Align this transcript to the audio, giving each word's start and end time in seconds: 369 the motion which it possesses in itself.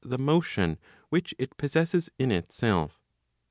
369 0.03 0.25
the 0.25 0.31
motion 0.33 0.79
which 1.09 1.35
it 1.37 1.55
possesses 1.57 2.09
in 2.17 2.31
itself. 2.31 2.99